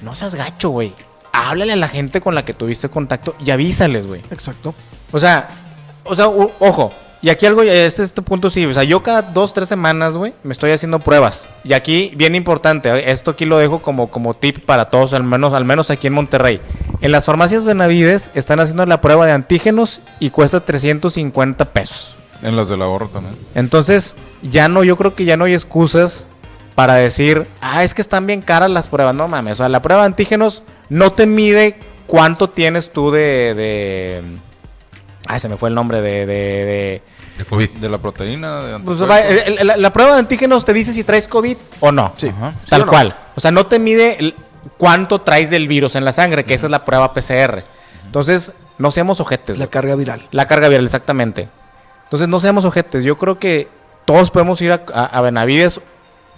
[0.02, 0.94] no seas gacho, güey.
[1.34, 4.22] Háblale a la gente con la que tuviste contacto y avísales, güey.
[4.30, 4.76] Exacto.
[5.12, 5.48] O sea,
[6.04, 6.94] o sea, ojo.
[7.26, 10.36] Y aquí algo, este, este punto sí, o sea, yo cada dos, tres semanas, güey,
[10.44, 11.50] me estoy haciendo pruebas.
[11.64, 15.52] Y aquí, bien importante, esto aquí lo dejo como, como tip para todos, al menos,
[15.56, 16.62] al menos aquí en Monterrey.
[17.02, 22.16] En las farmacias Benavides están haciendo la prueba de antígenos y cuesta 350 pesos.
[22.44, 23.36] En las del ahorro también.
[23.56, 26.28] Entonces, ya no, yo creo que ya no hay excusas
[26.76, 29.16] para decir, ah, es que están bien caras las pruebas.
[29.16, 33.56] No mames, o sea, la prueba de antígenos no te mide cuánto tienes tú de.
[33.56, 34.22] de...
[35.26, 36.28] Ay, se me fue el nombre de.
[36.28, 37.70] de, de- De COVID.
[37.72, 38.62] De la proteína.
[38.62, 39.10] De Pues, anticuerpos.
[39.10, 42.14] va, el- el- la, la prueba de antígenos te dice si traes COVID o no.
[42.18, 42.28] Sí.
[42.30, 42.54] Ajá.
[42.70, 42.92] Tal ¿Sí o no?
[42.92, 43.16] cual.
[43.36, 44.36] O sea, no te mide el-
[44.78, 47.64] cuánto traes del virus en la sangre, que esa es la prueba PCR.
[48.06, 49.58] Entonces, no seamos ojetes.
[49.58, 49.72] La güey.
[49.72, 50.28] carga viral.
[50.32, 51.50] La carga viral, exactamente.
[52.06, 53.04] Entonces, no seamos ojetes.
[53.04, 53.68] Yo creo que
[54.06, 55.82] todos podemos ir a, a- a Benavides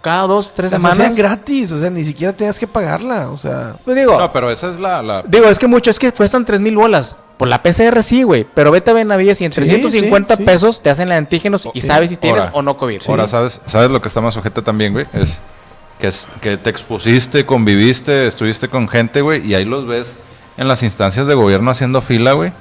[0.02, 1.00] cada dos, tres Las semanas.
[1.00, 3.74] hacían gratis, o sea, ni siquiera tenías que pagarla, o sea...
[3.84, 5.02] Pues digo, No, pero esa es la.
[5.04, 7.16] la- digo, es que mucho, es que cuestan tres mil bolas.
[7.38, 8.46] Por la PCR sí, güey.
[8.54, 10.46] Pero vete a Benavides y en Sí, 350 sí, sí.
[10.46, 11.88] pesos te hacen la antígenos y Sí.
[11.88, 12.52] sabes si tienes Ahora.
[12.56, 13.02] o no COVID.
[13.08, 15.06] Ahora, ¿sabes, ¿sabes lo que está más sujeta también, güey?
[15.14, 15.40] Es
[16.00, 20.18] que, es que te expusiste, conviviste, estuviste con gente, güey, y ahí los ves
[20.58, 22.52] en las instancias de gobierno haciendo fila, güey,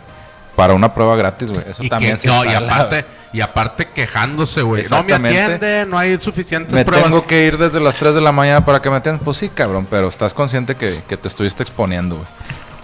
[0.56, 1.62] para una prueba gratis, güey.
[1.68, 4.84] Eso Y, también que- se no, y la- aparte, y aparte quejándose, güey.
[4.90, 7.08] No me atiende, no hay suficientes Me pruebas.
[7.08, 9.22] tengo que ir desde las 3 de la mañana para que me atiendan.
[9.24, 12.28] Pues sí, cabrón, pero estás consciente que, que te estuviste exponiendo, güey.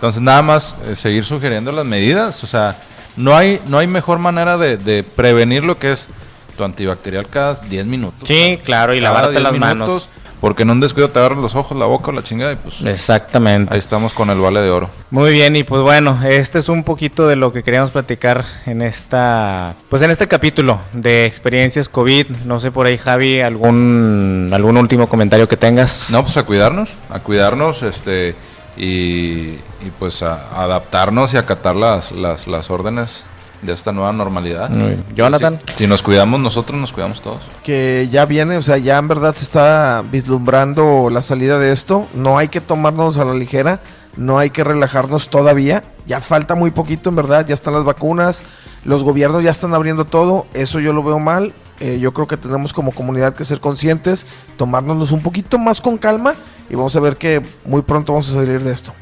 [0.02, 2.42] Entonces, nada más eh, seguir sugiriendo las medidas.
[2.42, 2.76] O sea,
[3.16, 6.08] no hay, no hay mejor manera de, de prevenir lo que es
[6.56, 8.26] tu antibacterial cada 10 minutos.
[8.26, 10.08] Sí, claro, y lavarte 10 las minutos, manos.
[10.40, 13.72] Porque en un descuido te agarras los ojos, la boca, la chingada y pues Exactamente.
[13.72, 14.90] ahí estamos con el vale de oro.
[15.10, 18.82] Muy bien, y pues bueno, este es un poquito de lo que queríamos platicar en
[18.82, 22.26] esta, pues en este capítulo de experiencias COVID.
[22.44, 26.10] No sé por ahí, Javi, algún algún último comentario que tengas.
[26.10, 28.34] No, pues a cuidarnos, a cuidarnos, este,
[28.76, 33.24] y, y pues a adaptarnos y acatar las, las, las órdenes
[33.62, 34.70] de esta nueva normalidad.
[35.14, 35.60] Jonathan.
[35.68, 37.40] Si, si nos cuidamos nosotros, nos cuidamos todos.
[37.62, 42.08] que ya viene, o sea, ya en verdad se está vislumbrando la salida de esto.
[42.14, 43.78] No hay que tomarnos a la ligera,
[44.16, 45.82] no hay que relajarnos todavía.
[46.06, 47.46] Ya falta muy poquito, en verdad.
[47.46, 48.42] Ya están las vacunas,
[48.84, 50.46] los gobiernos ya están abriendo todo.
[50.54, 51.52] Eso yo lo veo mal.
[51.80, 55.98] Eh, yo creo que tenemos como comunidad que ser conscientes, tomárnoslos un poquito más con
[55.98, 56.34] calma
[56.70, 58.92] y vamos a ver que muy pronto vamos a salir de esto.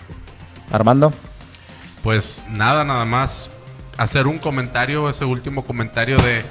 [0.73, 1.13] Armando.
[2.03, 3.51] Pues nada, nada más
[3.99, 6.43] hacer un comentario, ese último comentario de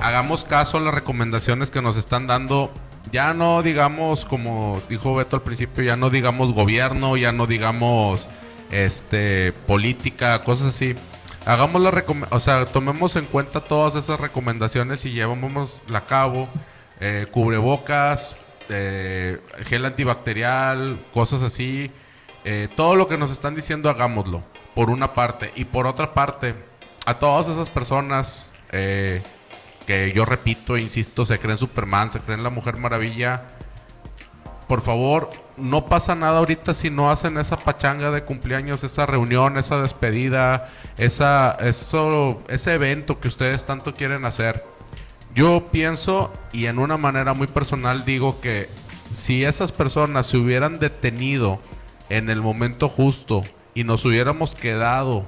[0.00, 2.72] hagamos caso a las recomendaciones que nos están dando.
[3.12, 8.26] Ya no digamos, como dijo Beto al principio, ya no digamos gobierno, ya no digamos
[8.70, 10.94] este política, cosas así.
[11.46, 16.48] Hagamos la o sea, tomemos en cuenta todas esas recomendaciones y llevamos a cabo.
[17.00, 18.36] Eh, cubrebocas,
[18.68, 21.90] eh, gel antibacterial, cosas así.
[22.44, 24.42] Eh, todo lo que nos están diciendo, hagámoslo.
[24.74, 25.52] Por una parte.
[25.54, 26.54] Y por otra parte,
[27.06, 29.22] a todas esas personas eh,
[29.86, 33.42] que yo repito, insisto, se creen Superman, se creen la Mujer Maravilla.
[34.66, 39.56] Por favor, no pasa nada ahorita si no hacen esa pachanga de cumpleaños, esa reunión,
[39.56, 44.64] esa despedida, esa, eso, ese evento que ustedes tanto quieren hacer.
[45.34, 48.68] Yo pienso y en una manera muy personal digo que
[49.12, 51.60] si esas personas se hubieran detenido
[52.08, 53.42] en el momento justo
[53.74, 55.24] y nos hubiéramos quedado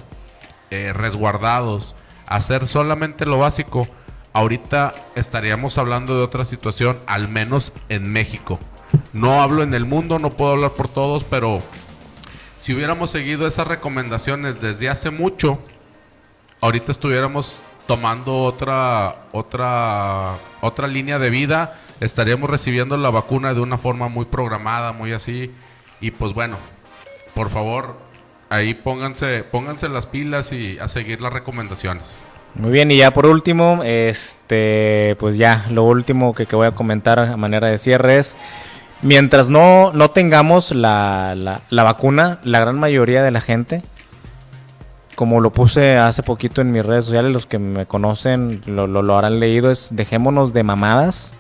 [0.71, 1.95] eh, resguardados
[2.27, 3.89] a hacer solamente lo básico,
[4.33, 8.59] ahorita estaríamos hablando de otra situación, al menos en México.
[9.12, 11.61] No hablo en el mundo, no puedo hablar por todos, pero
[12.59, 15.59] si hubiéramos seguido esas recomendaciones desde hace mucho,
[16.61, 23.78] ahorita estuviéramos tomando otra otra otra línea de vida, estaríamos recibiendo la vacuna de una
[23.78, 25.53] forma muy programada, muy así
[26.01, 26.57] y pues bueno,
[27.34, 27.97] por favor,
[28.49, 32.18] ahí pónganse pónganse las pilas y a seguir las recomendaciones.
[32.55, 36.70] Muy bien, y ya por último, este, pues ya, lo último que, que voy a
[36.70, 38.34] comentar a manera de cierre es,
[39.03, 43.82] mientras no, no tengamos la, la, la vacuna, la gran mayoría de la gente,
[45.14, 49.03] como lo puse hace poquito en mis redes sociales, los que me conocen lo, lo,
[49.03, 51.32] lo habrán leído, es dejémonos de mamadas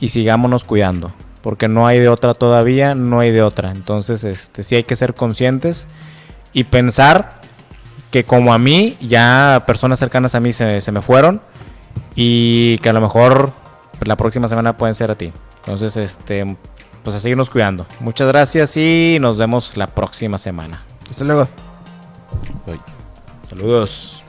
[0.00, 1.12] y sigámonos cuidando,
[1.42, 3.70] porque no hay de otra todavía, no hay de otra.
[3.70, 5.86] Entonces, este, sí hay que ser conscientes
[6.52, 7.40] y pensar
[8.10, 11.40] que como a mí, ya personas cercanas a mí se, se me fueron
[12.14, 13.52] y que a lo mejor
[14.00, 15.32] la próxima semana pueden ser a ti.
[15.58, 16.56] Entonces, este,
[17.06, 17.86] pues a seguirnos cuidando.
[18.00, 20.82] Muchas gracias y nos vemos la próxima semana.
[21.08, 21.48] Hasta luego.
[23.48, 24.25] Saludos.